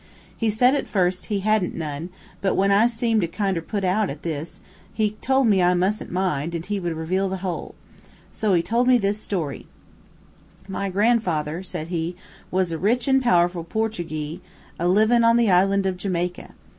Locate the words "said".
0.49-0.73, 11.61-11.89